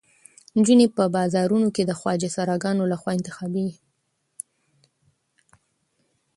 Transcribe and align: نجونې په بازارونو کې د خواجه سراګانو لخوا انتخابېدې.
نجونې 0.57 0.87
په 0.97 1.03
بازارونو 1.15 1.67
کې 1.75 1.83
د 1.85 1.91
خواجه 1.99 2.29
سراګانو 2.35 2.83
لخوا 2.91 3.11
انتخابېدې. 3.15 3.77